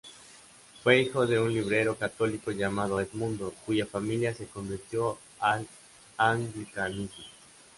[0.81, 5.67] Fue hijo de un librero católico llamado Edmundo, cuya familia se convirtió al
[6.17, 7.25] anglicanismo.